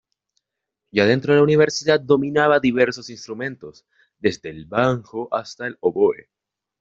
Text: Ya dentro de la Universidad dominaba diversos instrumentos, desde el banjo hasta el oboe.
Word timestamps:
Ya 0.91 1.05
dentro 1.05 1.31
de 1.33 1.37
la 1.37 1.43
Universidad 1.43 1.99
dominaba 1.99 2.59
diversos 2.59 3.11
instrumentos, 3.11 3.85
desde 4.17 4.49
el 4.49 4.65
banjo 4.65 5.27
hasta 5.31 5.67
el 5.67 5.77
oboe. 5.79 6.27